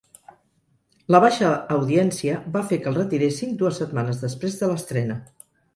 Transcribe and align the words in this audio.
La 1.15 1.21
baixa 1.25 1.51
audiència 1.77 2.41
va 2.57 2.65
fer 2.73 2.81
que 2.87 2.91
el 2.93 2.99
retiressin 3.03 3.55
dues 3.61 3.83
setmanes 3.83 4.27
després 4.27 4.63
de 4.65 4.73
l'estrena. 4.75 5.25